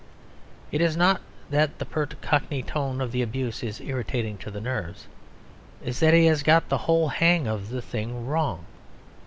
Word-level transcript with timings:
It 0.71 0.81
is 0.81 0.97
not 0.97 1.21
that 1.51 1.77
the 1.77 1.85
pert 1.85 2.19
cockney 2.23 2.63
tone 2.63 3.01
of 3.01 3.11
the 3.11 3.21
abuse 3.21 3.61
is 3.61 3.79
irritating 3.79 4.35
to 4.39 4.49
the 4.49 4.59
nerves: 4.59 5.05
it 5.83 5.89
is 5.89 5.99
that 5.99 6.15
he 6.15 6.25
has 6.25 6.41
got 6.41 6.69
the 6.69 6.77
whole 6.89 7.09
hang 7.09 7.45
of 7.45 7.69
the 7.69 7.83
thing 7.83 8.25
wrong. 8.25 8.65